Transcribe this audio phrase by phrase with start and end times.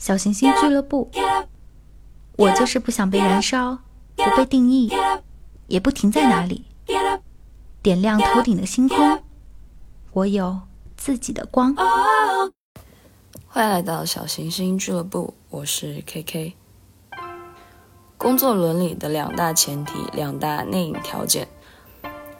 [0.00, 1.10] 小行星俱乐部，
[2.36, 3.76] 我就是不想被燃烧，
[4.16, 4.90] 不被定义，
[5.66, 6.64] 也不停在哪里，
[7.82, 9.22] 点亮头顶的星空。
[10.12, 10.58] 我有
[10.96, 11.76] 自己的光。
[13.46, 16.54] 欢迎来到小行星俱乐部，我是 KK。
[18.16, 21.46] 工作伦理的两大前提，两大内隐条件：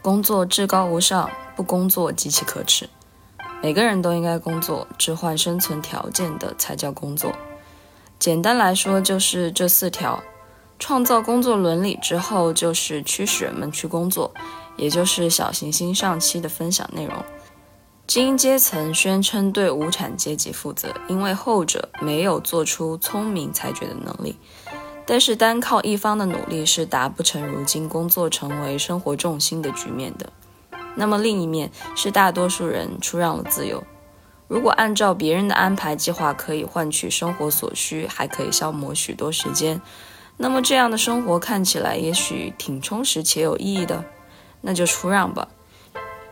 [0.00, 2.88] 工作至高无上，不工作极其可耻。
[3.62, 7.30] 每个人都应该工作，置换生存条件的才叫工作。
[8.20, 10.22] 简单来说，就是这四条：
[10.78, 14.30] 创造工作伦理之后，就是驱使人们去工作，
[14.76, 17.14] 也就是小行星上期的分享内容。
[18.06, 24.36] 精英阶层宣称对无产阶级负责，因为后者没有做出聪明裁决的能力。
[25.06, 30.30] 但是单靠一方的努力是达不成如今工作成为生活重心的局面的。
[30.94, 33.82] 那么另一面是大多数人出让了自由。
[34.50, 39.80] 如果按照别人的安排计划可以换取生活所需，还可以消磨许多时间，
[40.38, 44.04] 那么这样的生活看起来也许挺充实且有意义的，
[44.62, 45.46] 那就出让吧。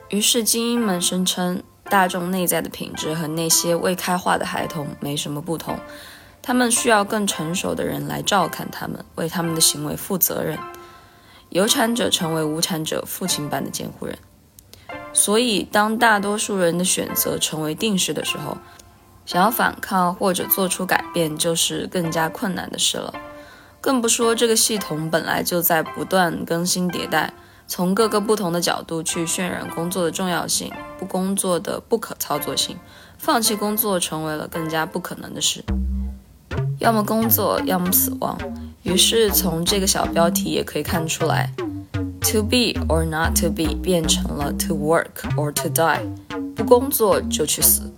[0.08, 5.78] 于是精英们声称，大众内在的品质和那些未开化的孩童没什么不同，
[6.42, 10.58] 他们需要更成熟的人来照看他们，为他们的行为负责任。
[11.50, 14.18] 有产者成为无产者父亲般的监护人。
[15.18, 18.56] 所以，当大多数人的选择成为定式的时候，
[19.26, 23.12] 想要反抗或者做出改变，就是更加困难的事了。
[23.80, 27.34] 更不说这个系统本来就在不断更新迭代，
[27.66, 32.76] 从各个不同的角度去渲染工作的重要性、不工作的不可操作性，
[33.18, 35.64] 放弃工作成为了更加不可能的事。
[36.78, 38.38] 要么工作，要么死亡。
[38.84, 41.52] 于是，从这个小标题也可以看出来。
[42.20, 46.00] To be or not to be 变成了 to work or to die，
[46.54, 47.90] 不工作就去死。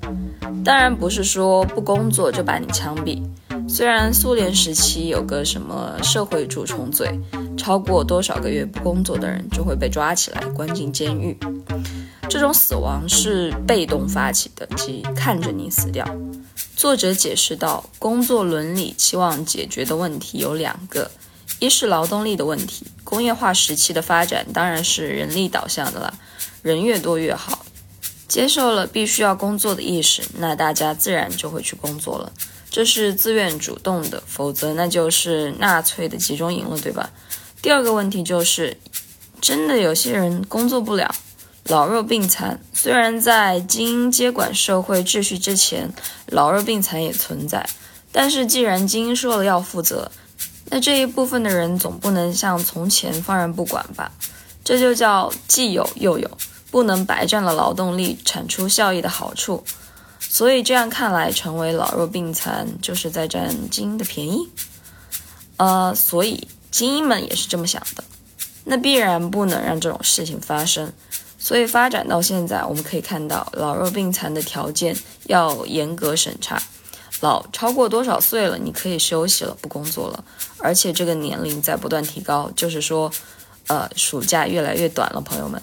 [0.65, 3.21] 当然不是说不工作就把你枪毙。
[3.69, 7.19] 虽然苏联时期有个什么社会蛀虫罪，
[7.57, 11.37] 超过多少个月不工作的人就会被抓起来关进监狱。
[12.29, 16.07] 这种死亡是被动发起的，即看着你死掉。
[16.77, 21.11] 作者解释到，工作伦理期望解决的问题有两个。
[21.59, 26.15] 一是劳动力的问题，工业化时期的发展当然是人力导向的了，
[26.63, 27.67] 人越多越好。
[28.29, 32.33] 接受了必须要工作的意识，那大家自然就会去工作了，
[32.71, 37.11] 这是自愿主动的，否则那就是纳粹的集中营了，对吧？
[37.61, 38.77] 第二个问题就是，
[39.41, 41.13] 真的有些人工作不了，
[41.65, 42.61] 老弱病残。
[42.73, 45.93] 虽然在精英接管社会秩序之前，
[46.27, 47.69] 老弱病残也存在，
[48.13, 50.13] 但是既然精英说了要负责。
[50.71, 54.11] 那这一部分的人总不能像从前放任不管吧？
[54.65, 56.31] 这就叫既有又有，
[56.71, 59.65] 不能白占了劳动力产出效益的好处。
[60.21, 64.49] 所以这样看来，成为老弱病残就是在占精英的便宜。
[65.57, 68.05] 呃，所以精英们也是这么想的。
[68.65, 70.93] 那必然不能让这种事情发生。
[71.39, 74.95] 所以发展到现在，我们可以看到老弱病残的条件
[75.25, 76.63] 要严格审查。
[77.21, 80.25] 老超过多少岁了，你可以休息了，不工作了。
[80.59, 83.13] 而且这个年龄在不断提高，就是说，
[83.67, 85.63] 呃，暑假越来越短了，朋友们。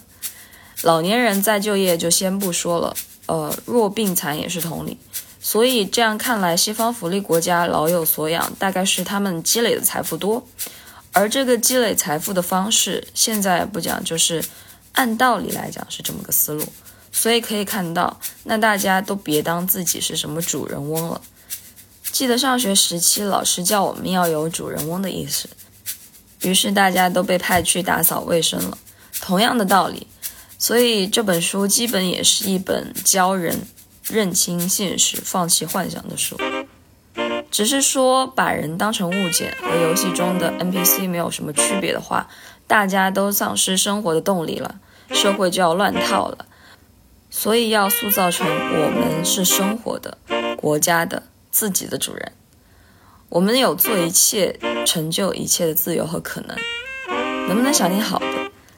[0.82, 2.94] 老年人再就业就先不说了，
[3.26, 4.96] 呃，弱病残也是同理。
[5.40, 10.46] 所以这样看来，西方福利国家老有所养，大概是他们积累的财富多。
[11.12, 14.44] 而这个积累财富的方式，现在不讲，就是
[14.92, 16.64] 按道理来讲是这么个思路。
[17.10, 21.20] 所以可以看到，那大家都别当自己是什么主人翁了。
[22.10, 25.48] 记得上学时期，老师叫我们要有主人翁的意识，
[26.42, 28.76] 于是大家都被派去打扫卫生了。
[29.20, 30.06] 同样的道理，
[30.58, 33.62] 所以这本书基本也是一本教人
[34.08, 36.36] 认清现实、放弃幻想的书。
[37.50, 42.28] 只是说，把人当成物件，和游戏中的 NPC 没有什么区别的话，
[42.66, 44.80] 大家都丧失生活的动力了，
[45.10, 46.46] 社会就要乱套了。
[47.30, 50.18] 所以要塑造成我们是生活的、
[50.56, 51.22] 国家的。
[51.58, 52.30] 自己的主人，
[53.28, 54.56] 我们有做一切、
[54.86, 56.56] 成就一切的自由和可能。
[57.48, 58.26] 能不能想点好的？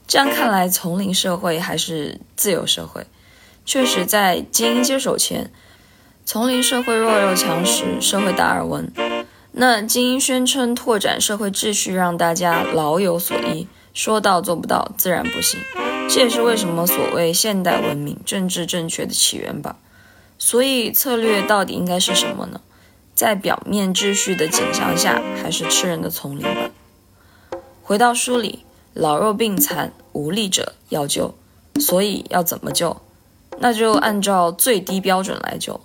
[0.06, 3.06] 这样看来，丛林社会还是自由社会？
[3.66, 5.52] 确实，在精英接手前，
[6.24, 8.90] 丛林社会弱肉强食，社会达尔文。
[9.52, 15.60] 那精英宣称拓展社会秩序，让大家老有所依，说到做不到，自然不行。
[16.08, 19.76] 这也是为什么所谓现代文明政治正确的起源吧。
[20.38, 22.62] 所以策略到底应该是什么呢？
[23.14, 26.70] 在表面秩序的景象下，还是吃人的丛林吧。
[27.82, 28.64] 回到书里，
[28.94, 31.34] 老弱病残无力者要救，
[31.80, 32.96] 所以要怎么救？
[33.58, 35.80] 那就按照最低标准来救，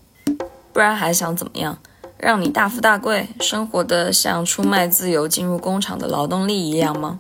[0.72, 1.78] 不然还想怎么样？
[2.18, 7.20] 让你大富大贵，生活的像出卖自由进入工厂的劳动力一样吗？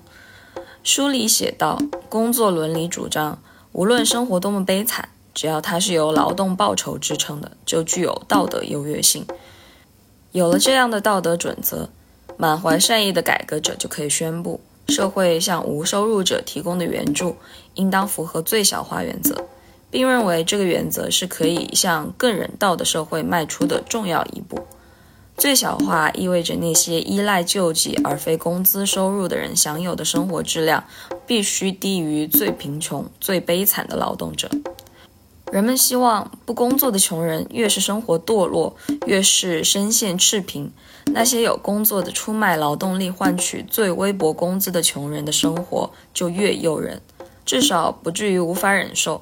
[0.83, 3.37] 书里写道，工作伦理主张，
[3.73, 9.25] 无论生活多么悲惨，只要它是由劳动报酬支撑的，就具有道德优越性。
[10.35, 11.87] 有了这样的道德准则，
[12.35, 14.59] 满怀善意的改革者就可以宣布，
[14.89, 17.37] 社会向无收入者提供的援助
[17.75, 19.45] 应当符合最小化原则，
[19.89, 24.59] 并认为这个原则是可以向更人道的社会迈出的重要一步。
[25.37, 30.83] 最小化意味着那些依赖救济而非工资收入的人享有的生活质量
[31.25, 34.49] 必须低于最贫穷、最悲惨的劳动者。
[35.51, 38.75] 人们希望不工作的穷人越是生活堕落，
[39.06, 40.71] 越是身陷赤贫，
[41.07, 47.01] 那些有工作的出卖劳动力换取最微薄工资的穷人的生活就越诱人，
[47.45, 49.21] 至少不至于无法忍受。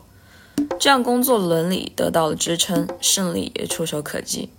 [0.80, 4.50] 这样工作伦理得到了支撑，胜利也触手可及。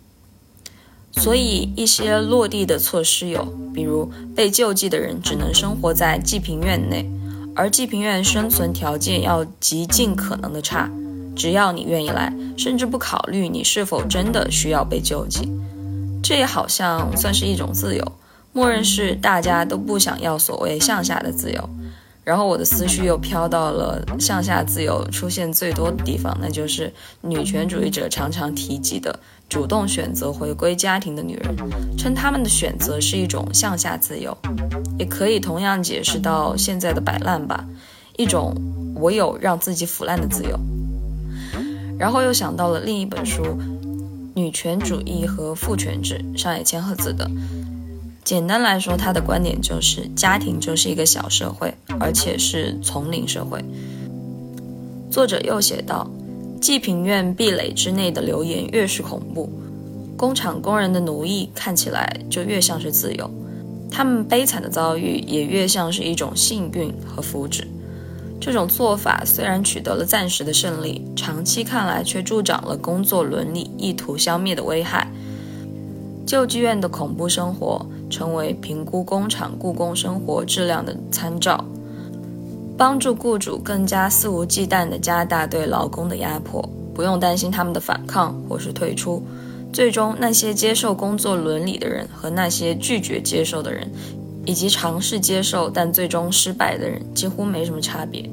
[1.12, 7.08] 所以，一些落地的措施有，比如被救济的人只能生活在济贫院内，
[7.56, 10.90] 而济贫院生存条件要极尽可能的差。
[11.36, 15.50] 只要你愿意来，甚至不考虑你是否真的需要被救济，
[16.22, 18.12] 这也好像算是一种自由。
[18.52, 21.70] 默认是大家都不想要所谓向下的自由。
[22.22, 26.90] 然后我的思绪又飘到了向下自由出现最多的地方，那就是
[27.20, 31.54] 女权主义者常常提及的主动选择回归家庭的女人，
[31.98, 34.34] 称他们的选择是一种向下自由，
[34.98, 37.62] 也可以同样解释到现在的摆烂吧，
[38.16, 38.54] 一种
[38.94, 40.58] 我有让自己腐烂的自由。
[41.98, 43.42] 然后又想到了另一本书
[44.34, 47.30] 《女权主义和父权制》，上野千鹤子的。
[48.24, 53.62] 简单来说，他的观点就是家庭就是一个小社会，而且是丛林社会。
[55.10, 56.10] 作者又写道：
[56.60, 59.50] 济贫院壁垒之内的流言越是恐怖，
[60.16, 63.30] 工厂工人的奴役看起来就越像是自由，
[63.90, 67.64] 他们悲惨的遭遇也越像是一种幸运和福祉。
[68.44, 75.10] 这种做法虽然取得了暂时的胜利，长期看来却助长了工作伦理意图消灭的危害。
[76.26, 77.86] 救济院的恐怖生活。
[78.10, 81.64] 成为评估工厂雇工生活质量的参照，
[82.76, 86.62] 帮助雇主更加肆无忌惮地加大对劳工的压迫，
[86.94, 89.20] 不用担心他们的反抗或是退出。
[89.72, 93.90] 最终，那些接受工作伦理的人和那些拒绝接受的人，
[94.44, 98.28] 以及尝试接受但最终失败的人，几乎没什么差别。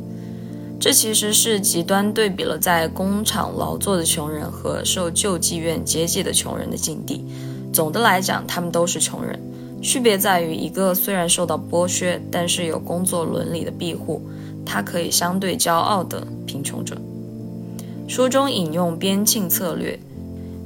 [0.80, 7.24] 这其实是极端对比了在工厂劳作的穷人和受救济院接济的穷人的境地。
[7.72, 9.40] 总的来讲，他们都是穷人。
[9.82, 14.22] 区别在于，一个虽然受到剥削，但是有工作伦理的庇护，
[14.66, 16.96] 他可以相对骄傲的贫穷者。
[18.08, 19.98] 书中引用边境策略，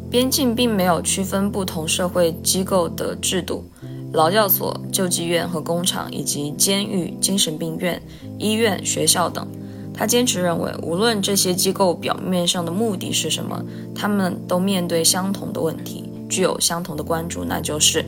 [0.09, 3.63] 边境并没有区分不同社会机构的制度，
[4.13, 8.01] 劳教所、救济院和工厂，以及监狱、精神病院、
[8.37, 9.47] 医院、学校等。
[9.93, 13.63] 他坚持认为，无论这些机构表面上的目的是什么，
[13.93, 18.05] 他们都面对相同的问题，具有相同的关注，那就是。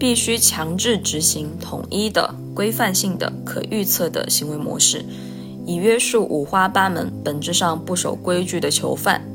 [0.00, 5.04] 必须强制执行统一的、规范性的、可预测的行为模式，
[5.66, 9.27] 以约束五花八门、本质上不守规矩的囚犯。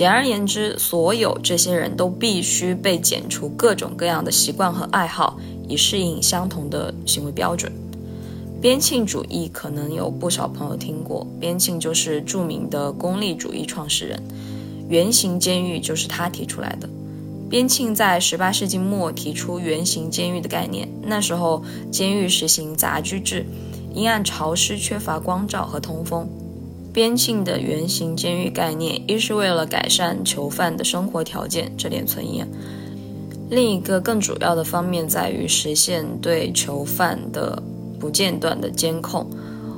[0.00, 5.38] 简而言之，所有这些人都必须被剪除各种各样的习惯和爱好，
[5.68, 7.70] 以适应相同的行为标准。
[8.62, 14.22] 边沁主义可能有不少朋友听过，边沁就是著名的功利主义创始人，
[14.88, 16.88] 圆形监狱就是他提出来的。
[17.50, 20.88] 边沁在十八世纪末提出圆形监狱的概念。
[21.02, 23.44] 那时候，监狱实行杂居制，
[23.92, 26.26] 阴暗潮湿，缺乏光照和通风。
[26.92, 32.42] 边境的圆形监狱概念，一是为了改善囚犯的生活条件，这点存疑；
[33.48, 37.62] 另一个更主要的方面在于实现对囚犯的
[37.98, 39.28] 不间断的监控。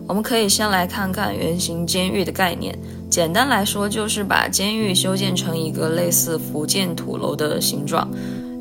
[0.09, 2.77] 我们可以先来看看圆形监狱的概念。
[3.09, 8.11] 简单来说，就是把监狱修建成一个类似福建土楼的形状。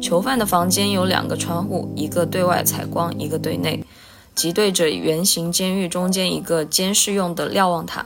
[0.02, 3.84] 囚犯的房间有两个窗户，一个对外采光，一个对内，
[4.36, 8.06] 即对着圆形监狱中间一个监视用的瞭望塔。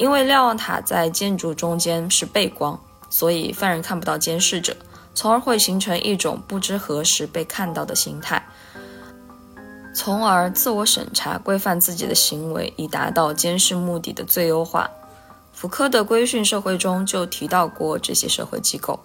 [0.00, 2.80] 因为瞭望塔在建筑中间是背光，
[3.10, 4.74] 所以犯人看不到监视者，
[5.14, 8.42] 从而会形成一种不知何时被看到的心态，
[9.94, 14.88] 从而自我审查、规范自己的行为，以达到监视目的的最优化。
[15.52, 18.98] 福柯的规训社会中就提到过这些社会机构，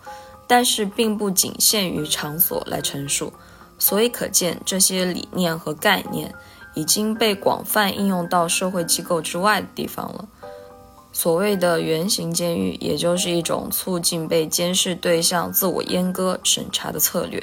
[0.48, 3.34] 但是并不仅限于场所来陈述，
[3.78, 6.34] 所以可见这些理念和概念
[6.74, 10.26] 已经被广泛应用到社会机构之外的地方了。
[11.16, 17.42] 所谓的圆形监狱，也就是一种促进被监视对象自我阉割审查的策略。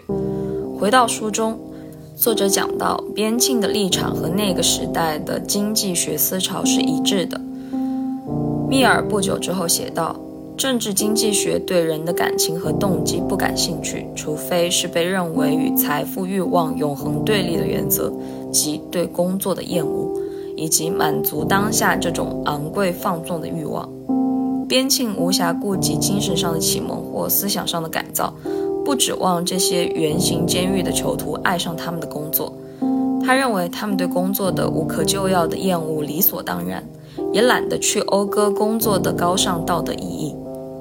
[0.79, 1.59] 回到书中，
[2.14, 7.41] 作者讲到，边沁的立场和那个时代的经济学思潮是一致的。
[8.69, 10.14] 密尔不久之后写道。
[10.55, 18.12] 政治经济学对人的感情和动机不感兴趣，除非是被认为与财富欲望永恒对立的原则，
[18.52, 20.12] 即对工作的厌恶，
[20.62, 23.88] 以及满足当下这种昂贵放纵的欲望。
[24.69, 28.33] 边沁无暇顾及精神上的启蒙或思想上的改造，
[28.85, 32.52] 不指望这些圆形监狱的囚徒爱上他们的工作。
[33.25, 36.85] 他认为他们对工作的无可救药的厌恶理所当然，
[37.33, 40.33] 也懒得去讴歌工作的高尚道德意义。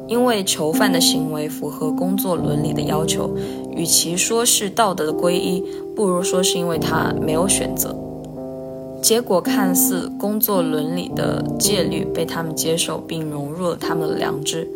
[0.07, 3.31] 因为囚犯的行为符合工作伦理的要求，
[3.71, 5.63] 与其说是道德的皈依，
[5.95, 7.95] 不如说是因为他没有选择。
[9.01, 14.67] 结果看似工作伦理的戒律被他们接受并融入了他们的良知。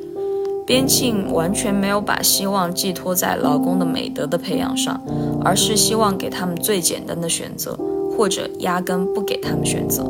[0.65, 5.00] 边沁完全没有把希望寄托在劳工的美德的培养上，
[5.44, 7.77] 而是希望给他们最简单的选择，
[8.17, 10.03] 或者压根不给他们选择。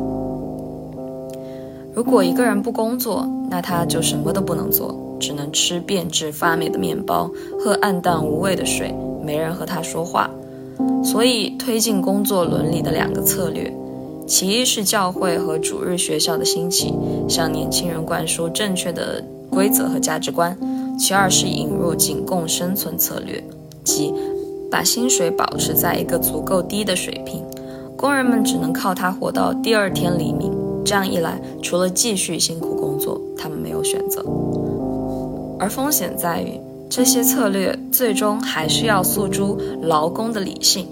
[1.92, 4.94] 如果一个人不工作，那他就什么都不能做。
[5.18, 8.94] 只能吃变质发霉的面包，喝暗淡无味的水，
[9.24, 10.30] 没人和他说话。
[11.02, 13.72] 所以，推进工作伦理的两个策略，
[14.26, 16.92] 其一是教会和主日学校的兴起，
[17.28, 20.52] 向年轻人灌输正确的规则和价值观；
[20.98, 23.42] 其二是引入仅供生存策略，
[23.84, 24.12] 即
[24.70, 27.42] 把薪水保持在一个足够低的水平，
[27.96, 30.50] 工人们只能靠它活到第二天黎明。
[30.84, 34.24] 这样一来，除了继续辛苦工作，他们没有选择。
[35.58, 40.86] 而风险在于，这些策略最终还是要诉诸劳工的理性。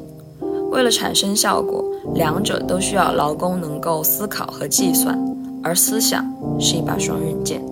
[0.75, 1.85] 为了产生效果，
[2.17, 5.17] 两者都需要劳工能够思考和计算，
[5.63, 6.29] 而思想
[6.59, 7.63] 是一把双刃剑。